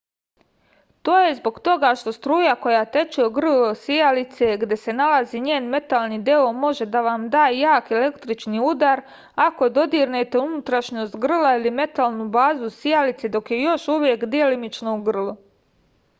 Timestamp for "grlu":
15.11-15.37